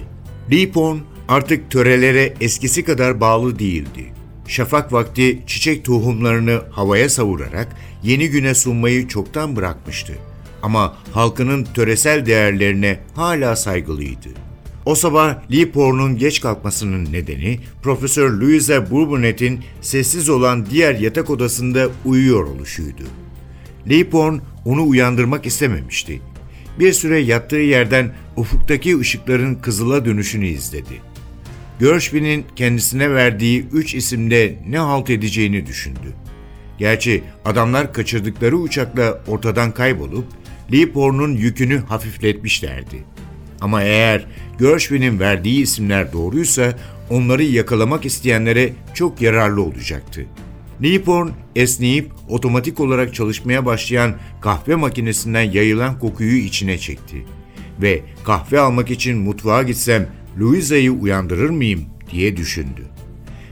Leaphorn 0.52 0.96
artık 1.28 1.70
törelere 1.70 2.34
eskisi 2.40 2.84
kadar 2.84 3.20
bağlı 3.20 3.58
değildi. 3.58 4.12
Şafak 4.48 4.92
vakti 4.92 5.42
çiçek 5.46 5.84
tohumlarını 5.84 6.62
havaya 6.70 7.08
savurarak 7.08 7.76
yeni 8.02 8.28
güne 8.30 8.54
sunmayı 8.54 9.08
çoktan 9.08 9.56
bırakmıştı. 9.56 10.12
Ama 10.62 10.96
halkının 11.12 11.64
töresel 11.64 12.26
değerlerine 12.26 13.00
hala 13.14 13.56
saygılıydı. 13.56 14.45
O 14.86 14.94
sabah 14.94 15.50
Lee 15.52 15.70
Porn'un 15.70 16.16
geç 16.16 16.40
kalkmasının 16.40 17.12
nedeni 17.12 17.58
Profesör 17.82 18.30
Louisa 18.30 18.90
Bourbonnet'in 18.90 19.60
sessiz 19.80 20.28
olan 20.28 20.66
diğer 20.66 20.94
yatak 20.94 21.30
odasında 21.30 21.88
uyuyor 22.04 22.44
oluşuydu. 22.44 23.02
Lee 23.90 24.10
Porn 24.10 24.38
onu 24.64 24.88
uyandırmak 24.88 25.46
istememişti. 25.46 26.20
Bir 26.78 26.92
süre 26.92 27.18
yattığı 27.18 27.56
yerden 27.56 28.14
ufuktaki 28.36 28.98
ışıkların 28.98 29.54
kızıla 29.54 30.04
dönüşünü 30.04 30.46
izledi. 30.46 31.00
Gershwin'in 31.80 32.44
kendisine 32.56 33.14
verdiği 33.14 33.66
üç 33.72 33.94
isimde 33.94 34.58
ne 34.68 34.78
halt 34.78 35.10
edeceğini 35.10 35.66
düşündü. 35.66 36.14
Gerçi 36.78 37.22
adamlar 37.44 37.92
kaçırdıkları 37.92 38.56
uçakla 38.56 39.22
ortadan 39.26 39.72
kaybolup 39.72 40.26
Lee 40.72 40.92
Porn'un 40.92 41.32
yükünü 41.32 41.78
hafifletmişlerdi. 41.78 43.15
Ama 43.60 43.82
eğer 43.82 44.26
Gershwin'in 44.58 45.20
verdiği 45.20 45.62
isimler 45.62 46.12
doğruysa 46.12 46.78
onları 47.10 47.42
yakalamak 47.42 48.06
isteyenlere 48.06 48.72
çok 48.94 49.22
yararlı 49.22 49.62
olacaktı. 49.62 50.26
Newporn 50.80 51.28
esneyip 51.56 52.10
otomatik 52.28 52.80
olarak 52.80 53.14
çalışmaya 53.14 53.66
başlayan 53.66 54.14
kahve 54.40 54.74
makinesinden 54.74 55.42
yayılan 55.42 55.98
kokuyu 55.98 56.36
içine 56.36 56.78
çekti. 56.78 57.26
Ve 57.82 58.02
kahve 58.24 58.60
almak 58.60 58.90
için 58.90 59.18
mutfağa 59.18 59.62
gitsem 59.62 60.08
Louisa'yı 60.40 60.92
uyandırır 60.92 61.50
mıyım 61.50 61.84
diye 62.12 62.36
düşündü. 62.36 62.82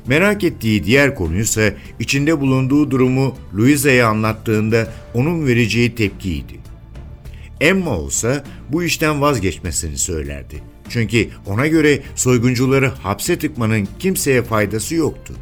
Merak 0.06 0.44
ettiği 0.44 0.84
diğer 0.84 1.14
konuysa 1.14 1.72
içinde 1.98 2.40
bulunduğu 2.40 2.90
durumu 2.90 3.34
Louisa'ya 3.56 4.08
anlattığında 4.08 4.92
onun 5.14 5.46
vereceği 5.46 5.94
tepkiydi. 5.94 6.54
Emma 7.60 7.98
olsa 7.98 8.44
bu 8.68 8.82
işten 8.82 9.20
vazgeçmesini 9.20 9.98
söylerdi. 9.98 10.62
Çünkü 10.88 11.28
ona 11.46 11.66
göre 11.66 12.02
soyguncuları 12.14 12.88
hapse 12.88 13.38
tıkmanın 13.38 13.88
kimseye 13.98 14.42
faydası 14.42 14.94
yoktu. 14.94 15.34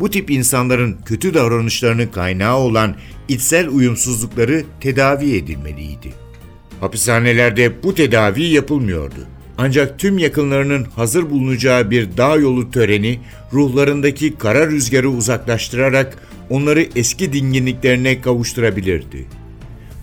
Bu 0.00 0.10
tip 0.10 0.30
insanların 0.30 0.96
kötü 1.04 1.34
davranışlarının 1.34 2.06
kaynağı 2.06 2.56
olan 2.56 2.96
içsel 3.28 3.68
uyumsuzlukları 3.68 4.64
tedavi 4.80 5.36
edilmeliydi. 5.36 6.12
Hapishanelerde 6.80 7.82
bu 7.82 7.94
tedavi 7.94 8.42
yapılmıyordu. 8.42 9.26
Ancak 9.58 9.98
tüm 9.98 10.18
yakınlarının 10.18 10.84
hazır 10.84 11.30
bulunacağı 11.30 11.90
bir 11.90 12.16
dağ 12.16 12.36
yolu 12.36 12.70
töreni 12.70 13.20
ruhlarındaki 13.52 14.38
kara 14.38 14.66
rüzgarı 14.66 15.08
uzaklaştırarak 15.10 16.18
onları 16.50 16.86
eski 16.96 17.32
dinginliklerine 17.32 18.20
kavuşturabilirdi. 18.20 19.26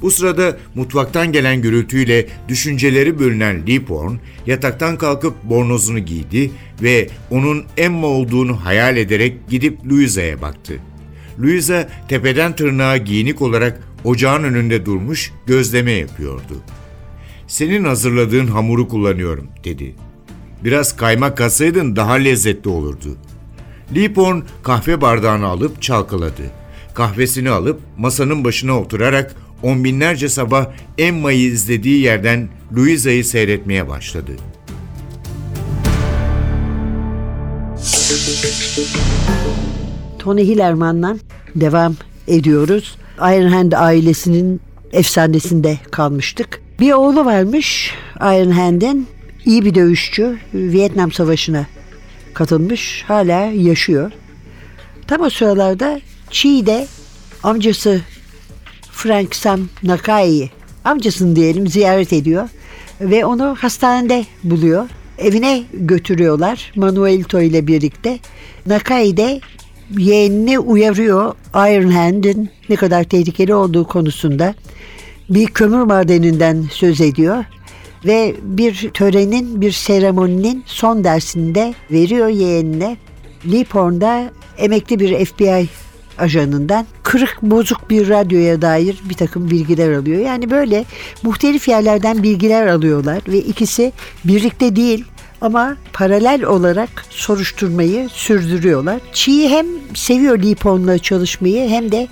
Bu 0.01 0.11
sırada 0.11 0.57
mutfaktan 0.75 1.31
gelen 1.31 1.61
gürültüyle 1.61 2.27
düşünceleri 2.47 3.19
bölünen 3.19 3.67
Leaporn 3.67 4.13
yataktan 4.45 4.97
kalkıp 4.97 5.43
bornozunu 5.43 5.99
giydi 5.99 6.51
ve 6.81 7.09
onun 7.31 7.65
Emma 7.77 8.07
olduğunu 8.07 8.65
hayal 8.65 8.97
ederek 8.97 9.49
gidip 9.49 9.85
Louisa'ya 9.91 10.41
baktı. 10.41 10.79
Louisa 11.39 11.89
tepeden 12.07 12.55
tırnağa 12.55 12.97
giyinik 12.97 13.41
olarak 13.41 13.81
ocağın 14.03 14.43
önünde 14.43 14.85
durmuş 14.85 15.31
gözleme 15.45 15.91
yapıyordu. 15.91 16.61
Senin 17.47 17.83
hazırladığın 17.83 18.47
hamuru 18.47 18.87
kullanıyorum 18.87 19.47
dedi. 19.63 19.95
Biraz 20.63 20.95
kaymak 20.95 21.37
katsaydın 21.37 21.95
daha 21.95 22.13
lezzetli 22.13 22.69
olurdu. 22.69 23.17
Lipon 23.95 24.43
kahve 24.63 25.01
bardağını 25.01 25.45
alıp 25.45 25.81
çalkaladı. 25.81 26.43
Kahvesini 26.93 27.49
alıp 27.49 27.81
masanın 27.97 28.43
başına 28.43 28.79
oturarak 28.79 29.35
on 29.63 29.83
binlerce 29.83 30.29
sabah 30.29 30.65
Emma'yı 30.97 31.39
izlediği 31.39 32.01
yerden 32.01 32.49
Louisa'yı 32.77 33.25
seyretmeye 33.25 33.87
başladı. 33.87 34.31
Tony 40.19 40.41
Hillerman'dan 40.41 41.19
devam 41.55 41.95
ediyoruz. 42.27 42.97
Iron 43.17 43.49
Hand 43.49 43.71
ailesinin 43.71 44.61
efsanesinde 44.91 45.77
kalmıştık. 45.91 46.61
Bir 46.79 46.91
oğlu 46.91 47.25
varmış 47.25 47.93
Iron 48.21 48.51
Hand'in 48.51 49.07
iyi 49.45 49.65
bir 49.65 49.75
dövüşçü. 49.75 50.37
Vietnam 50.53 51.11
Savaşı'na 51.11 51.65
katılmış. 52.33 53.03
Hala 53.07 53.45
yaşıyor. 53.45 54.11
Tam 55.07 55.21
o 55.21 55.29
sıralarda 55.29 56.01
Chi'de 56.31 56.87
amcası 57.43 58.01
Frank 58.97 59.35
Sam 59.35 59.59
Nakai'yi 59.83 60.49
amcasını 60.83 61.35
diyelim 61.35 61.67
ziyaret 61.67 62.13
ediyor 62.13 62.49
ve 63.01 63.25
onu 63.25 63.55
hastanede 63.59 64.25
buluyor. 64.43 64.89
Evine 65.17 65.63
götürüyorlar 65.73 66.71
Manuelito 66.75 67.41
ile 67.41 67.67
birlikte. 67.67 68.19
Nakai 68.65 69.17
de 69.17 69.41
yeğenini 69.97 70.59
uyarıyor 70.59 71.35
Iron 71.55 71.91
Hand'in 71.91 72.49
ne 72.69 72.75
kadar 72.75 73.03
tehlikeli 73.03 73.53
olduğu 73.53 73.87
konusunda. 73.87 74.55
Bir 75.29 75.45
kömür 75.45 75.81
madeninden 75.81 76.65
söz 76.71 77.01
ediyor 77.01 77.45
ve 78.05 78.35
bir 78.41 78.89
törenin, 78.93 79.61
bir 79.61 79.71
seremoninin 79.71 80.63
son 80.65 81.03
dersinde 81.03 81.73
veriyor 81.91 82.27
yeğenine. 82.27 82.97
Liporn'da 83.45 84.31
emekli 84.57 84.99
bir 84.99 85.25
FBI 85.25 85.67
ajanından 86.19 86.85
kırık 87.03 87.41
bozuk 87.41 87.89
bir 87.89 88.09
radyoya 88.09 88.61
dair 88.61 89.01
bir 89.09 89.15
takım 89.15 89.49
bilgiler 89.49 89.91
alıyor. 89.91 90.21
Yani 90.21 90.49
böyle 90.49 90.85
muhtelif 91.23 91.67
yerlerden 91.67 92.23
bilgiler 92.23 92.67
alıyorlar 92.67 93.21
ve 93.27 93.37
ikisi 93.37 93.93
birlikte 94.25 94.75
değil 94.75 95.05
ama 95.41 95.77
paralel 95.93 96.43
olarak 96.43 97.05
soruşturmayı 97.09 98.09
sürdürüyorlar. 98.09 98.99
Çiğ 99.13 99.49
hem 99.49 99.65
seviyor 99.93 100.39
Liporn'la 100.39 100.97
çalışmayı 100.97 101.69
hem 101.69 101.91
de 101.91 102.07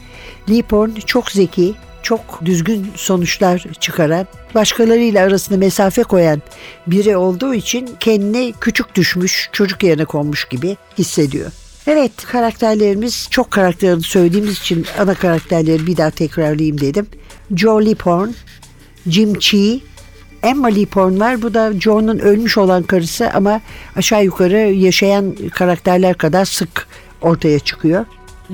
Liporn 0.49 0.89
çok 1.05 1.31
zeki, 1.31 1.73
çok 2.03 2.45
düzgün 2.45 2.87
sonuçlar 2.95 3.65
çıkaran, 3.79 4.27
başkalarıyla 4.55 5.25
arasında 5.25 5.57
mesafe 5.57 6.03
koyan 6.03 6.41
biri 6.87 7.17
olduğu 7.17 7.53
için 7.53 7.89
kendini 7.99 8.53
küçük 8.61 8.95
düşmüş, 8.95 9.49
çocuk 9.51 9.83
yerine 9.83 10.05
konmuş 10.05 10.45
gibi 10.45 10.77
hissediyor. 10.97 11.51
Evet 11.87 12.11
karakterlerimiz 12.31 13.27
çok 13.29 13.51
karakterini 13.51 14.03
söylediğimiz 14.03 14.59
için 14.59 14.85
ana 14.99 15.13
karakterleri 15.13 15.87
bir 15.87 15.97
daha 15.97 16.09
tekrarlayayım 16.09 16.81
dedim. 16.81 17.07
Joe 17.55 17.85
Liporn, 17.85 18.29
Jim 19.07 19.39
Chee, 19.39 19.79
Emma 20.43 20.67
Liporn 20.67 21.19
var. 21.19 21.41
Bu 21.41 21.53
da 21.53 21.73
Joe'nun 21.79 22.19
ölmüş 22.19 22.57
olan 22.57 22.83
karısı 22.83 23.31
ama 23.31 23.61
aşağı 23.95 24.23
yukarı 24.23 24.57
yaşayan 24.57 25.35
karakterler 25.53 26.17
kadar 26.17 26.45
sık 26.45 26.87
ortaya 27.21 27.59
çıkıyor. 27.59 28.05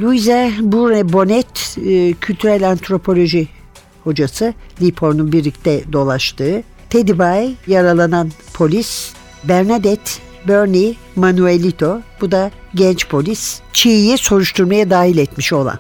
Louise 0.02 0.52
Bourne 0.62 1.14
Bonnet 1.14 1.78
e, 1.86 2.14
kültürel 2.14 2.70
antropoloji 2.70 3.48
hocası 4.04 4.54
Liporn'un 4.82 5.32
birlikte 5.32 5.94
dolaştığı. 5.94 6.64
Teddy 6.90 7.18
Bay 7.18 7.54
yaralanan 7.68 8.32
polis. 8.54 9.14
Bernadette 9.44 10.31
Bernie 10.48 10.96
Manuelito 11.16 12.02
bu 12.22 12.32
da 12.32 12.52
genç 12.76 13.08
polis. 13.08 13.60
Chi'yi 13.74 14.18
soruşturmaya 14.18 14.90
dahil 14.90 15.18
etmiş 15.18 15.54
olan. 15.54 15.80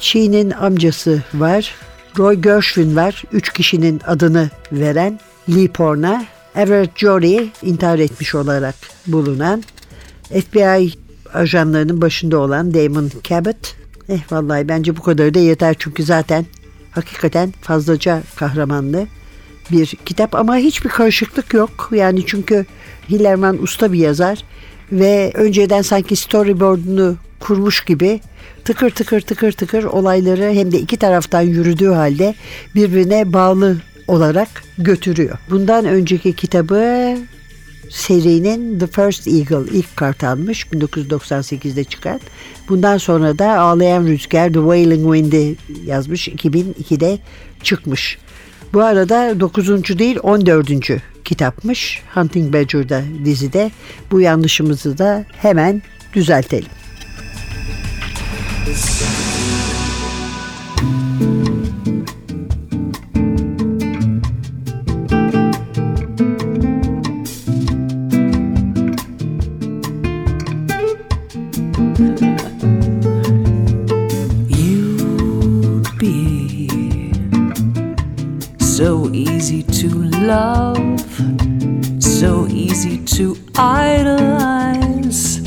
Chi'nin 0.00 0.50
amcası 0.50 1.22
var. 1.34 1.74
Roy 2.18 2.34
Gershwin 2.34 2.96
var. 2.96 3.24
Üç 3.32 3.52
kişinin 3.52 4.00
adını 4.06 4.50
veren 4.72 5.20
Lee 5.48 5.68
Porn'a. 5.68 6.24
Everett 6.56 6.98
Jory 6.98 7.48
intihar 7.62 7.98
etmiş 7.98 8.34
olarak 8.34 8.74
bulunan. 9.06 9.64
FBI 10.22 10.92
ajanlarının 11.34 12.00
başında 12.00 12.38
olan 12.38 12.74
Damon 12.74 13.10
Cabot. 13.24 13.76
Eh 14.08 14.32
vallahi 14.32 14.68
bence 14.68 14.96
bu 14.96 15.02
kadarı 15.02 15.34
da 15.34 15.38
yeter 15.38 15.76
çünkü 15.78 16.02
zaten 16.02 16.46
hakikaten 16.90 17.54
fazlaca 17.60 18.22
kahramanlı 18.36 19.06
bir 19.72 19.86
kitap 19.86 20.34
ama 20.34 20.56
hiçbir 20.56 20.90
karışıklık 20.90 21.54
yok. 21.54 21.90
Yani 21.92 22.26
çünkü 22.26 22.66
Hillerman 23.10 23.62
usta 23.62 23.92
bir 23.92 23.98
yazar 23.98 24.44
ve 24.92 25.32
önceden 25.34 25.82
sanki 25.82 26.16
storyboard'unu 26.16 27.16
kurmuş 27.40 27.84
gibi 27.84 28.20
tıkır 28.64 28.90
tıkır 28.90 29.20
tıkır 29.20 29.52
tıkır 29.52 29.84
olayları 29.84 30.52
hem 30.52 30.72
de 30.72 30.78
iki 30.78 30.96
taraftan 30.96 31.42
yürüdüğü 31.42 31.88
halde 31.88 32.34
birbirine 32.74 33.32
bağlı 33.32 33.76
olarak 34.08 34.48
götürüyor. 34.78 35.38
Bundan 35.50 35.84
önceki 35.84 36.32
kitabı 36.32 37.16
serinin 37.90 38.78
The 38.78 38.86
First 38.86 39.28
Eagle 39.28 39.72
ilk 39.72 39.96
kartalmış 39.96 40.66
1998'de 40.66 41.84
çıkan. 41.84 42.20
Bundan 42.68 42.98
sonra 42.98 43.38
da 43.38 43.58
Ağlayan 43.58 44.06
Rüzgar 44.06 44.48
The 44.48 44.58
Wailing 44.58 45.14
Wind'i 45.14 45.56
yazmış 45.86 46.28
2002'de 46.28 47.18
çıkmış. 47.62 48.18
Bu 48.72 48.82
arada 48.82 49.40
9. 49.40 49.68
değil 49.98 50.18
14. 50.22 50.70
kitapmış 51.24 52.02
Hunting 52.14 52.54
Badger'da 52.54 53.02
dizide. 53.24 53.70
Bu 54.10 54.20
yanlışımızı 54.20 54.98
da 54.98 55.24
hemen 55.36 55.82
düzeltelim. 56.12 56.70
So 78.80 79.10
easy 79.12 79.62
to 79.62 79.88
love, 80.24 81.00
so 82.02 82.46
easy 82.48 82.96
to 83.16 83.36
idolize. 83.54 85.46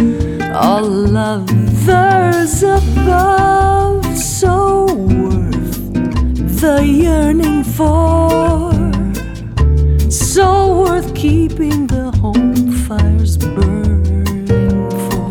All 0.53 1.17
others 1.17 2.61
above, 2.61 4.05
so 4.15 4.85
worth 4.85 5.93
the 6.61 6.85
yearning 6.85 7.63
for. 7.63 8.71
So 10.11 10.83
worth 10.83 11.15
keeping 11.15 11.87
the 11.87 12.11
home 12.21 12.71
fires 12.85 13.37
burning 13.39 14.45
for. 15.07 15.29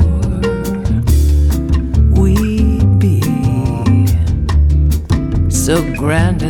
We 2.20 2.82
be 2.98 3.22
so 5.48 5.80
grand 5.94 6.41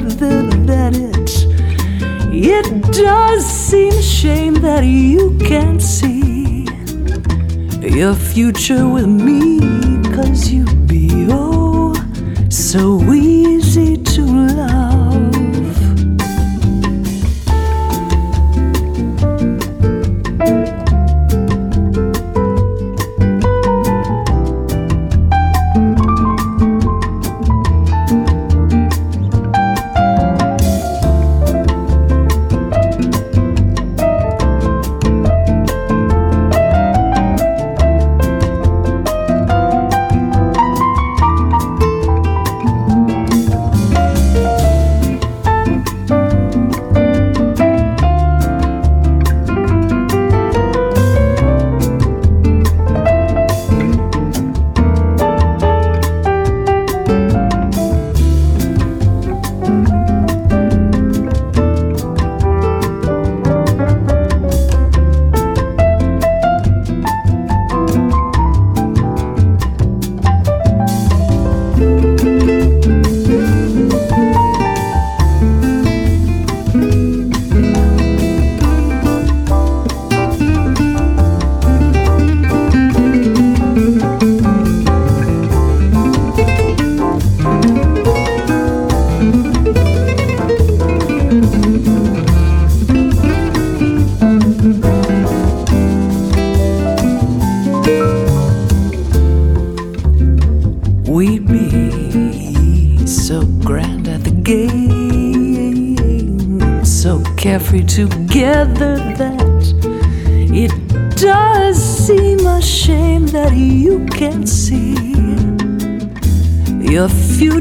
together 0.00 0.42
that 0.66 0.94
it 0.94 1.46
it 2.32 2.92
does 2.92 3.46
seem 3.46 3.92
a 3.92 4.02
shame 4.02 4.54
that 4.54 4.84
you 4.84 5.36
can't 5.38 5.80
see 5.80 6.66
your 7.80 8.14
future 8.14 8.86
with 8.88 9.06
me, 9.06 9.58
cause 10.14 10.50
you'd 10.50 10.86
be 10.86 11.26
oh 11.30 11.94
so 12.50 13.00
easy 13.04 13.15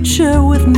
future 0.05 0.39
with 0.43 0.74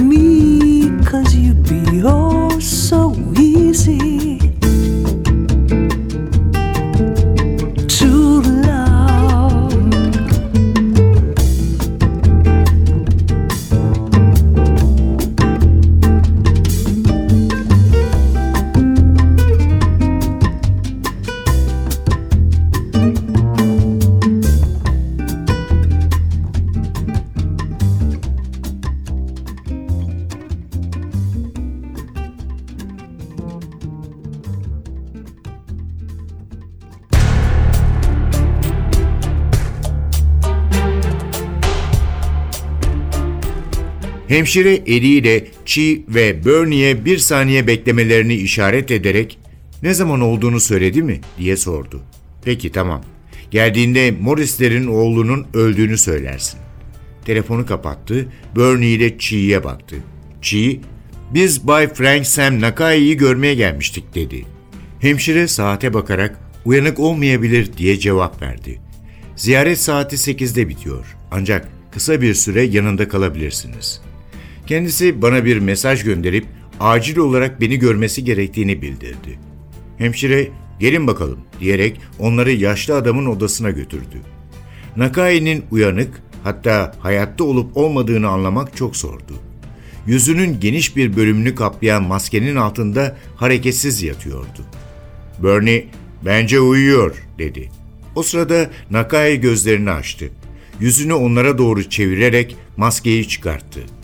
Hemşire 44.38 44.74
eliyle 44.74 45.48
Chi 45.66 46.04
ve 46.08 46.46
Bernie'ye 46.46 47.06
bir 47.06 47.18
saniye 47.18 47.68
beklemelerini 47.68 48.36
işaret 48.36 48.92
ederek 48.92 49.40
ne 49.84 49.94
zaman 49.94 50.22
olduğunu 50.22 50.60
söyledi 50.60 51.02
mi 51.02 51.22
diye 51.38 51.58
sordu. 51.58 52.02
Peki 52.44 52.72
tamam. 52.72 53.04
Geldiğinde 53.52 54.12
Morris'lerin 54.12 54.88
oğlunun 54.88 55.48
öldüğünü 55.54 55.98
söylersin. 55.98 56.60
Telefonu 57.26 57.66
kapattı, 57.66 58.28
Bernie 58.56 58.90
ile 58.90 59.18
Chi'ye 59.18 59.64
baktı. 59.64 59.96
Chi, 60.42 60.82
biz 61.34 61.68
Bay 61.68 61.94
Frank 61.94 62.28
Sam 62.28 62.62
Nakai'yi 62.62 63.18
görmeye 63.18 63.56
gelmiştik 63.56 64.16
dedi. 64.16 64.46
Hemşire 65.00 65.48
saate 65.48 65.94
bakarak 65.94 66.40
uyanık 66.66 67.00
olmayabilir 67.00 67.78
diye 67.78 68.00
cevap 68.00 68.42
verdi. 68.42 68.82
Ziyaret 69.36 69.80
saati 69.80 70.16
8'de 70.16 70.70
bitiyor 70.70 71.18
ancak 71.32 71.70
kısa 71.92 72.22
bir 72.22 72.34
süre 72.34 72.62
yanında 72.62 73.08
kalabilirsiniz. 73.08 74.07
Kendisi 74.68 75.22
bana 75.22 75.46
bir 75.46 75.60
mesaj 75.60 76.04
gönderip 76.04 76.46
acil 76.80 77.18
olarak 77.18 77.62
beni 77.62 77.80
görmesi 77.80 78.24
gerektiğini 78.24 78.82
bildirdi. 78.82 79.40
Hemşire 79.98 80.48
gelin 80.80 81.08
bakalım 81.08 81.40
diyerek 81.60 82.02
onları 82.20 82.52
yaşlı 82.52 82.96
adamın 82.96 83.26
odasına 83.26 83.72
götürdü. 83.72 84.22
Nakai'nin 84.98 85.66
uyanık 85.72 86.22
hatta 86.44 86.96
hayatta 87.00 87.44
olup 87.44 87.78
olmadığını 87.78 88.28
anlamak 88.28 88.78
çok 88.78 88.96
zordu. 88.96 89.34
Yüzünün 90.08 90.60
geniş 90.60 90.96
bir 90.96 91.16
bölümünü 91.16 91.56
kaplayan 91.56 92.04
maskenin 92.04 92.56
altında 92.56 93.18
hareketsiz 93.36 94.04
yatıyordu. 94.04 94.66
Bernie, 95.44 95.88
bence 96.26 96.60
uyuyor 96.60 97.24
dedi. 97.40 97.70
O 98.16 98.24
sırada 98.24 98.70
Nakai 98.92 99.42
gözlerini 99.42 99.92
açtı. 99.92 100.30
Yüzünü 100.80 101.14
onlara 101.14 101.58
doğru 101.58 101.90
çevirerek 101.90 102.56
maskeyi 102.78 103.28
çıkarttı. 103.28 103.97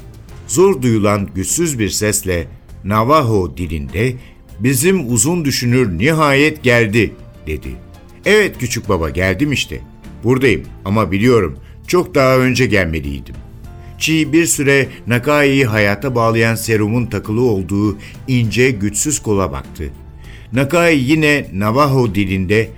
Zor 0.54 0.82
duyulan 0.82 1.30
güçsüz 1.36 1.80
bir 1.80 1.90
sesle 1.90 2.48
Navajo 2.84 3.58
dilinde 3.58 4.14
bizim 4.60 5.14
uzun 5.14 5.46
düşünür 5.46 5.98
nihayet 5.98 6.64
geldi 6.64 7.14
dedi. 7.48 7.76
Evet 8.26 8.58
küçük 8.60 8.90
baba 8.90 9.10
geldim 9.10 9.52
işte. 9.52 9.82
Buradayım 10.24 10.64
ama 10.86 11.12
biliyorum 11.12 11.60
çok 11.88 12.16
daha 12.16 12.38
önce 12.38 12.66
gelmeliydim. 12.66 13.36
Chi 13.98 14.34
bir 14.34 14.46
süre 14.46 14.88
Nakai'yi 15.08 15.66
hayata 15.66 16.16
bağlayan 16.16 16.56
serumun 16.56 17.06
takılı 17.06 17.42
olduğu 17.42 17.98
ince 18.28 18.72
güçsüz 18.72 19.20
kola 19.20 19.52
baktı. 19.52 19.90
Nakai 20.52 21.00
yine 21.00 21.46
Navajo 21.54 22.16
dilinde 22.16 22.70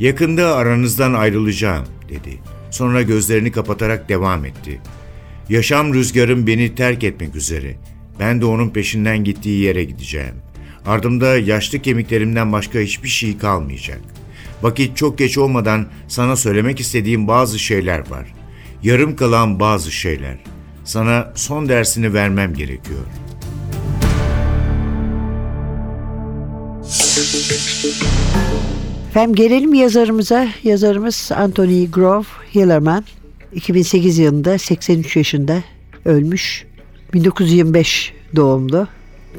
yakında 0.00 0.56
aranızdan 0.56 1.12
ayrılacağım 1.12 1.84
dedi. 2.08 2.38
Sonra 2.70 3.02
gözlerini 3.02 3.52
kapatarak 3.52 4.08
devam 4.08 4.44
etti. 4.44 4.80
Yaşam 5.48 5.94
rüzgarım 5.94 6.46
beni 6.46 6.74
terk 6.74 7.04
etmek 7.04 7.36
üzere. 7.36 7.76
Ben 8.20 8.40
de 8.40 8.44
onun 8.44 8.70
peşinden 8.70 9.24
gittiği 9.24 9.60
yere 9.60 9.84
gideceğim. 9.84 10.34
Ardımda 10.86 11.38
yaşlı 11.38 11.78
kemiklerimden 11.78 12.52
başka 12.52 12.78
hiçbir 12.78 13.08
şey 13.08 13.38
kalmayacak. 13.38 14.00
Vakit 14.62 14.96
çok 14.96 15.18
geç 15.18 15.38
olmadan 15.38 15.86
sana 16.08 16.36
söylemek 16.36 16.80
istediğim 16.80 17.28
bazı 17.28 17.58
şeyler 17.58 18.10
var. 18.10 18.34
Yarım 18.82 19.16
kalan 19.16 19.60
bazı 19.60 19.92
şeyler. 19.92 20.38
Sana 20.84 21.32
son 21.34 21.68
dersini 21.68 22.14
vermem 22.14 22.54
gerekiyor. 22.54 23.00
Efendim 29.08 29.34
gelelim 29.34 29.74
yazarımıza. 29.74 30.48
Yazarımız 30.62 31.30
Anthony 31.34 31.90
Grove 31.90 32.26
Hillerman. 32.54 33.04
2008 33.54 34.18
yılında 34.18 34.58
83 34.58 35.16
yaşında 35.16 35.62
ölmüş. 36.04 36.64
1925 37.14 38.12
doğumlu. 38.36 38.88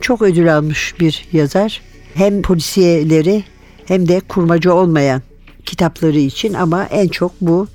Çok 0.02 0.22
ödül 0.22 0.58
almış 0.58 0.96
bir 1.00 1.28
yazar. 1.32 1.82
Hem 2.14 2.42
polisiyeleri 2.42 3.44
hem 3.86 4.08
de 4.08 4.20
kurmaca 4.20 4.72
olmayan 4.72 5.22
kitapları 5.66 6.20
için 6.20 6.54
ama 6.54 6.84
en 6.84 7.08
çok 7.08 7.32
bu 7.42 7.68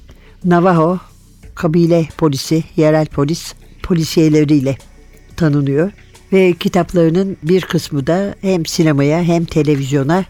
Navajo 0.45 0.99
kabile 1.55 2.09
polisi, 2.19 2.65
yerel 2.77 3.07
polis 3.07 3.55
polisiyeleriyle 3.83 4.77
tanınıyor. 5.37 5.93
Ve 6.33 6.53
kitaplarının 6.53 7.37
bir 7.43 7.63
kısmı 7.63 8.07
da 8.07 8.35
hem 8.41 8.67
sinemaya 8.67 9.23
hem 9.23 9.45
televizyona 9.45 10.25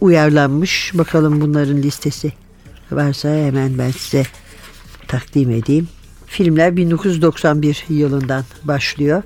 uyarlanmış. 0.00 0.92
Bakalım 0.94 1.40
bunların 1.40 1.76
listesi 1.82 2.32
varsa 2.90 3.28
hemen 3.28 3.78
ben 3.78 3.90
size 3.90 4.24
takdim 5.08 5.50
edeyim. 5.50 5.88
Filmler 6.26 6.76
1991 6.76 7.84
yılından 7.88 8.44
başlıyor. 8.64 9.22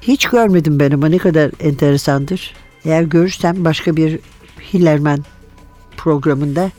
Hiç 0.00 0.26
görmedim 0.26 0.80
ben 0.80 0.90
ama 0.90 1.08
ne 1.08 1.18
kadar 1.18 1.50
enteresandır. 1.60 2.54
Eğer 2.84 3.02
görürsem 3.02 3.64
başka 3.64 3.96
bir 3.96 4.18
Hillerman 4.72 5.24
programında 5.96 6.70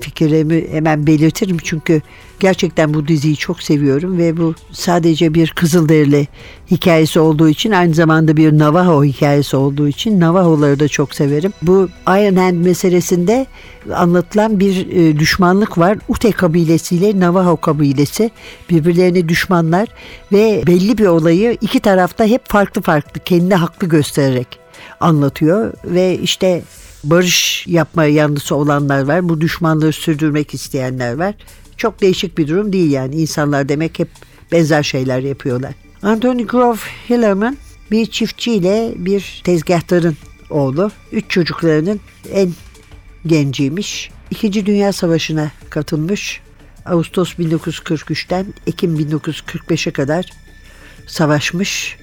fikirlerimi 0.00 0.68
hemen 0.70 1.06
belirtirim 1.06 1.56
çünkü 1.64 2.02
gerçekten 2.40 2.94
bu 2.94 3.08
diziyi 3.08 3.36
çok 3.36 3.62
seviyorum 3.62 4.18
ve 4.18 4.36
bu 4.36 4.54
sadece 4.72 5.34
bir 5.34 5.50
Kızılderili 5.50 6.26
hikayesi 6.70 7.20
olduğu 7.20 7.48
için 7.48 7.70
aynı 7.70 7.94
zamanda 7.94 8.36
bir 8.36 8.58
Navajo 8.58 9.04
hikayesi 9.04 9.56
olduğu 9.56 9.88
için 9.88 10.20
Navajo'ları 10.20 10.80
da 10.80 10.88
çok 10.88 11.14
severim. 11.14 11.52
Bu 11.62 11.88
Iron 12.08 12.36
Hand 12.36 12.56
meselesinde 12.66 13.46
anlatılan 13.94 14.60
bir 14.60 14.86
e, 14.86 15.18
düşmanlık 15.18 15.78
var. 15.78 15.98
Ute 16.08 16.32
kabilesiyle 16.32 17.20
Navajo 17.20 17.56
kabilesi 17.56 18.30
birbirlerine 18.70 19.28
düşmanlar 19.28 19.88
ve 20.32 20.62
belli 20.66 20.98
bir 20.98 21.06
olayı 21.06 21.58
iki 21.60 21.80
tarafta 21.80 22.24
hep 22.24 22.48
farklı 22.48 22.82
farklı 22.82 23.20
kendine 23.20 23.54
haklı 23.54 23.88
göstererek 23.88 24.58
anlatıyor 25.00 25.72
ve 25.84 26.18
işte 26.18 26.62
barış 27.04 27.64
yapma 27.66 28.04
yanlısı 28.04 28.54
olanlar 28.54 29.02
var. 29.02 29.28
Bu 29.28 29.40
düşmanlığı 29.40 29.92
sürdürmek 29.92 30.54
isteyenler 30.54 31.14
var. 31.14 31.34
Çok 31.76 32.00
değişik 32.00 32.38
bir 32.38 32.48
durum 32.48 32.72
değil 32.72 32.90
yani. 32.90 33.14
İnsanlar 33.14 33.68
demek 33.68 33.98
hep 33.98 34.08
benzer 34.52 34.82
şeyler 34.82 35.20
yapıyorlar. 35.20 35.74
Anthony 36.02 36.46
Grove 36.46 36.78
Hillerman 37.10 37.56
bir 37.90 38.06
çiftçiyle 38.06 38.92
bir 38.96 39.42
tezgahtarın 39.44 40.16
oğlu. 40.50 40.90
Üç 41.12 41.30
çocuklarının 41.30 42.00
en 42.32 42.52
genciymiş. 43.26 44.10
İkinci 44.30 44.66
Dünya 44.66 44.92
Savaşı'na 44.92 45.50
katılmış. 45.70 46.40
Ağustos 46.86 47.32
1943'ten 47.32 48.46
Ekim 48.66 48.96
1945'e 48.96 49.92
kadar 49.92 50.30
savaşmış. 51.06 51.96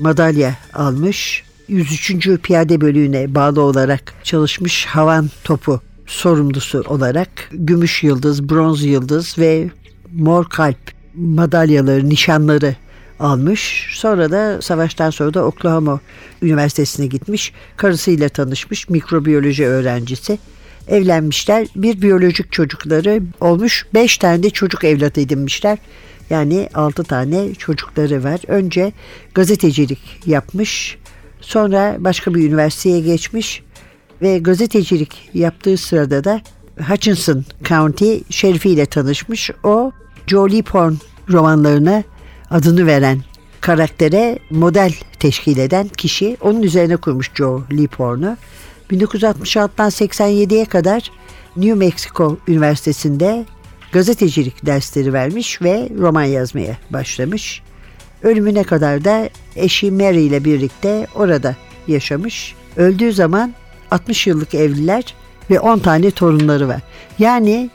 Madalya 0.00 0.56
almış. 0.74 1.44
103. 1.68 2.28
Piyade 2.42 2.80
Bölüğü'ne 2.80 3.34
bağlı 3.34 3.60
olarak 3.60 4.14
çalışmış 4.22 4.86
havan 4.86 5.30
topu 5.44 5.80
sorumlusu 6.06 6.84
olarak 6.88 7.28
gümüş 7.52 8.02
yıldız, 8.02 8.48
bronz 8.48 8.84
yıldız 8.84 9.38
ve 9.38 9.70
mor 10.12 10.44
kalp 10.44 10.78
madalyaları, 11.14 12.08
nişanları 12.08 12.76
almış. 13.20 13.86
Sonra 13.94 14.30
da 14.30 14.62
savaştan 14.62 15.10
sonra 15.10 15.34
da 15.34 15.44
Oklahoma 15.44 16.00
Üniversitesi'ne 16.42 17.06
gitmiş. 17.06 17.52
Karısıyla 17.76 18.28
tanışmış, 18.28 18.88
mikrobiyoloji 18.88 19.66
öğrencisi. 19.66 20.38
Evlenmişler. 20.88 21.66
Bir 21.76 22.02
biyolojik 22.02 22.52
çocukları 22.52 23.22
olmuş. 23.40 23.86
Beş 23.94 24.18
tane 24.18 24.42
de 24.42 24.50
çocuk 24.50 24.84
evlat 24.84 25.18
edinmişler. 25.18 25.78
Yani 26.30 26.68
altı 26.74 27.04
tane 27.04 27.54
çocukları 27.54 28.24
var. 28.24 28.40
Önce 28.48 28.92
gazetecilik 29.34 30.00
yapmış. 30.26 30.98
Sonra 31.46 31.96
başka 31.98 32.34
bir 32.34 32.48
üniversiteye 32.48 33.00
geçmiş 33.00 33.62
ve 34.22 34.38
gazetecilik 34.38 35.30
yaptığı 35.34 35.76
sırada 35.76 36.24
da 36.24 36.40
Hutchinson 36.88 37.44
County 37.64 38.16
şerifiyle 38.30 38.86
tanışmış. 38.86 39.50
O 39.64 39.92
Jolie 40.26 40.62
Porn 40.62 40.94
romanlarına 41.30 42.02
adını 42.50 42.86
veren 42.86 43.22
karaktere 43.60 44.38
model 44.50 44.94
teşkil 45.18 45.58
eden 45.58 45.88
kişi. 45.88 46.36
Onun 46.40 46.62
üzerine 46.62 46.96
kurmuş 46.96 47.30
Joe 47.34 47.62
Lee 47.72 47.86
Porn'u. 47.86 48.36
1966'dan 48.90 49.88
87'ye 49.88 50.64
kadar 50.64 51.10
New 51.56 51.74
Mexico 51.74 52.38
Üniversitesi'nde 52.48 53.44
gazetecilik 53.92 54.66
dersleri 54.66 55.12
vermiş 55.12 55.62
ve 55.62 55.88
roman 55.98 56.24
yazmaya 56.24 56.76
başlamış. 56.90 57.62
Ölümüne 58.24 58.62
kadar 58.62 59.04
da 59.04 59.28
eşi 59.56 59.90
Mary 59.90 60.26
ile 60.26 60.44
birlikte 60.44 61.06
orada 61.14 61.56
yaşamış. 61.88 62.54
Öldüğü 62.76 63.12
zaman 63.12 63.54
60 63.90 64.26
yıllık 64.26 64.54
evliler 64.54 65.14
ve 65.50 65.60
10 65.60 65.78
tane 65.78 66.10
torunları 66.10 66.68
var. 66.68 66.80
Yani 67.18 67.70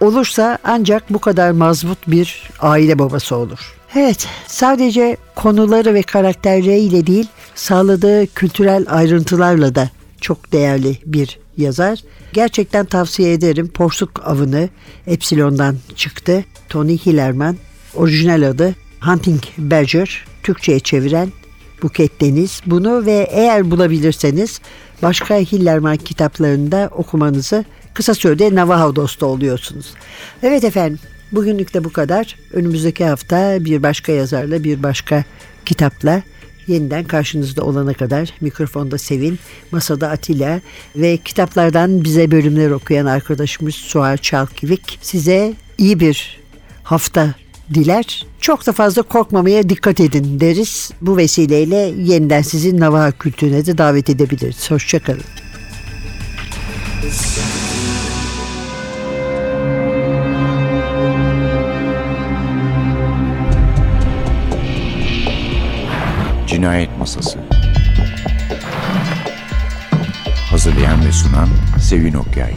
olursa 0.00 0.58
ancak 0.64 1.10
bu 1.10 1.18
kadar 1.18 1.50
mazbut 1.50 1.98
bir 2.06 2.50
aile 2.60 2.98
babası 2.98 3.36
olur. 3.36 3.74
Evet, 3.94 4.26
sadece 4.46 5.16
konuları 5.36 5.94
ve 5.94 6.02
karakterleriyle 6.02 7.06
değil, 7.06 7.26
sağladığı 7.54 8.26
kültürel 8.26 8.84
ayrıntılarla 8.88 9.74
da 9.74 9.90
çok 10.20 10.52
değerli 10.52 10.98
bir 11.06 11.38
yazar. 11.56 11.98
Gerçekten 12.32 12.86
tavsiye 12.86 13.32
ederim. 13.32 13.68
Porsuk 13.68 14.22
Avını 14.24 14.68
Epsilon'dan 15.06 15.76
çıktı. 15.96 16.44
Tony 16.68 16.98
Hillerman. 16.98 17.56
Orijinal 17.94 18.42
adı 18.42 18.74
Hunting 19.00 19.42
Badger. 19.58 20.24
Türkçe'ye 20.42 20.80
çeviren 20.80 21.32
Buket 21.82 22.20
Deniz. 22.20 22.60
Bunu 22.66 23.06
ve 23.06 23.28
eğer 23.30 23.70
bulabilirseniz 23.70 24.60
başka 25.02 25.36
Hillerman 25.36 25.96
kitaplarında 25.96 26.90
okumanızı 26.96 27.64
kısa 27.94 28.14
sürede 28.14 28.54
Navajo 28.54 28.96
dostu 28.96 29.26
oluyorsunuz. 29.26 29.94
Evet 30.42 30.64
efendim 30.64 30.98
bugünlük 31.32 31.74
de 31.74 31.84
bu 31.84 31.92
kadar. 31.92 32.36
Önümüzdeki 32.52 33.04
hafta 33.04 33.64
bir 33.64 33.82
başka 33.82 34.12
yazarla 34.12 34.64
bir 34.64 34.82
başka 34.82 35.24
kitapla 35.66 36.22
yeniden 36.66 37.04
karşınızda 37.04 37.64
olana 37.64 37.94
kadar 37.94 38.30
mikrofonda 38.40 38.98
Sevin, 38.98 39.38
masada 39.72 40.10
Atilla 40.10 40.60
ve 40.96 41.16
kitaplardan 41.16 42.04
bize 42.04 42.30
bölümler 42.30 42.70
okuyan 42.70 43.06
arkadaşımız 43.06 43.74
Suar 43.74 44.16
Çalkivik 44.16 44.98
size 45.02 45.54
iyi 45.78 46.00
bir 46.00 46.40
hafta 46.82 47.34
diler. 47.74 48.26
Çok 48.40 48.66
da 48.66 48.72
fazla 48.72 49.02
korkmamaya 49.02 49.68
dikkat 49.68 50.00
edin 50.00 50.40
deriz. 50.40 50.90
Bu 51.00 51.16
vesileyle 51.16 51.92
yeniden 51.98 52.42
sizin 52.42 52.80
Navaha 52.80 53.12
kültürüne 53.12 53.66
de 53.66 53.78
davet 53.78 54.10
edebiliriz. 54.10 54.70
Hoşçakalın. 54.70 55.24
Cinayet 66.46 66.98
Masası 66.98 67.38
Hazırlayan 70.50 71.06
ve 71.06 71.12
sunan 71.12 71.48
Sevin 71.80 72.14
Okyay 72.14 72.54